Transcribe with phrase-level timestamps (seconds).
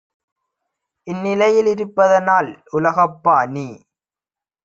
[1.07, 3.67] இந்நிலையி லிருப்பதனால் உலகப்பாநீ